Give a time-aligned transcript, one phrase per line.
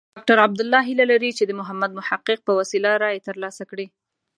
[0.15, 3.87] ډاکټر عبدالله هیله لري چې د محمد محقق په وسیله رایې ترلاسه کړي.